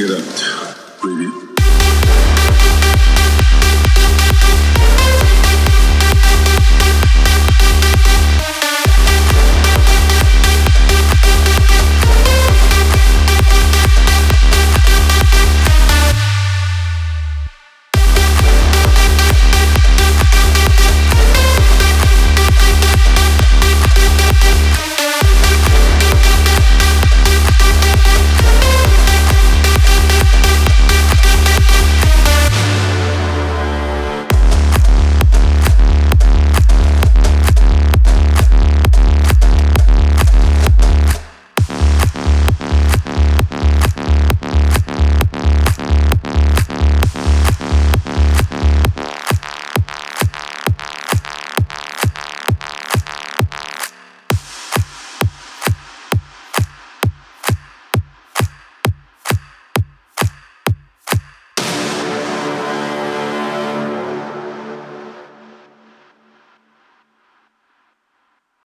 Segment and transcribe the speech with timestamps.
[0.00, 0.49] computer